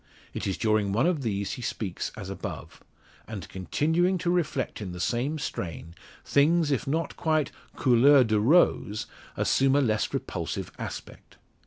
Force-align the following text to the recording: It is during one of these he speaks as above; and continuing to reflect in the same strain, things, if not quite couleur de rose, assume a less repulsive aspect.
It 0.33 0.47
is 0.47 0.57
during 0.57 0.91
one 0.93 1.05
of 1.05 1.21
these 1.21 1.51
he 1.51 1.61
speaks 1.61 2.11
as 2.17 2.31
above; 2.31 2.81
and 3.27 3.47
continuing 3.47 4.17
to 4.17 4.31
reflect 4.31 4.81
in 4.81 4.93
the 4.93 4.99
same 4.99 5.37
strain, 5.37 5.93
things, 6.25 6.71
if 6.71 6.87
not 6.87 7.15
quite 7.15 7.51
couleur 7.77 8.23
de 8.23 8.39
rose, 8.39 9.05
assume 9.37 9.75
a 9.75 9.79
less 9.81 10.11
repulsive 10.11 10.71
aspect. 10.79 11.37